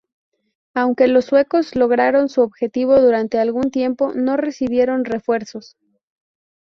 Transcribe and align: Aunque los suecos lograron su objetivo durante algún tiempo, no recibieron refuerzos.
Aunque 0.73 1.07
los 1.07 1.25
suecos 1.25 1.75
lograron 1.75 2.27
su 2.27 2.41
objetivo 2.41 2.99
durante 2.99 3.37
algún 3.37 3.69
tiempo, 3.69 4.13
no 4.15 4.35
recibieron 4.35 5.05
refuerzos. 5.05 5.77